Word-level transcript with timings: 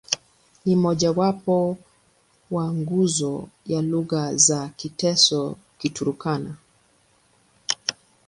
Ni 0.65 0.75
mmojawapo 0.75 1.77
wa 2.51 2.73
nguzo 2.73 3.47
ya 3.65 3.81
lugha 3.81 4.35
za 4.35 4.69
Kiteso-Kiturkana. 4.77 6.55